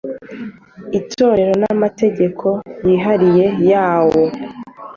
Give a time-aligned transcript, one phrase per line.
[0.99, 2.47] itorero n amategeko
[2.85, 4.23] yihariye yawo